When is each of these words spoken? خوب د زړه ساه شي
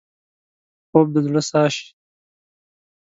خوب 0.89 1.07
د 1.13 1.15
زړه 1.25 1.41
ساه 1.49 1.69
شي 1.75 1.87